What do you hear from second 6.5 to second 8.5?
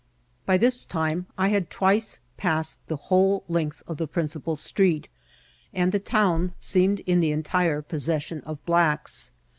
seemed in the entire possession